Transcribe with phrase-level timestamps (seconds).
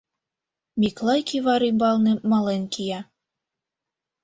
[0.79, 2.99] Миклай кӱвар ӱмбалне мален кия.